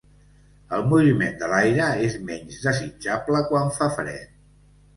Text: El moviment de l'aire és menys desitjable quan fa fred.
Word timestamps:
El 0.77 0.85
moviment 0.93 1.35
de 1.41 1.49
l'aire 1.51 1.91
és 2.07 2.17
menys 2.31 2.59
desitjable 2.65 3.45
quan 3.53 3.73
fa 3.79 3.93
fred. 4.03 4.29